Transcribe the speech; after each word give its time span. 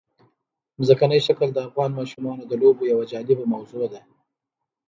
ځمکنی 0.87 1.19
شکل 1.27 1.47
د 1.53 1.57
افغان 1.67 1.91
ماشومانو 1.99 2.43
د 2.47 2.51
لوبو 2.61 2.83
یوه 2.91 3.05
جالبه 3.11 3.45
موضوع 3.53 3.85
ده. 3.93 4.01